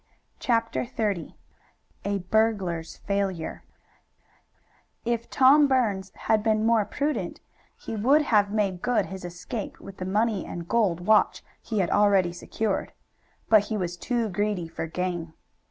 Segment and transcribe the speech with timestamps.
[0.39, 1.35] CHAPTER XXX
[2.05, 3.63] A BURGLAR'S FAILURE
[5.05, 7.39] If Tom Burns had been more prudent,
[7.77, 11.91] he would have made good his escape with the money and gold watch he had
[11.91, 12.93] already secured.
[13.47, 15.33] But he was too greedy for gain.